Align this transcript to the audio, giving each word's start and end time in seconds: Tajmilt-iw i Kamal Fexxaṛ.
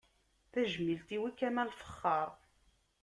Tajmilt-iw 0.51 1.23
i 1.29 1.31
Kamal 1.39 1.69
Fexxaṛ. 1.79 2.29